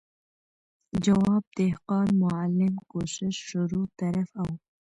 جواب، 1.05 1.43
دهقان، 1.57 2.09
معلم، 2.23 2.73
کوشش، 2.91 3.35
شروع، 3.49 3.87
طرف 3.99 4.29
او... 4.41 4.47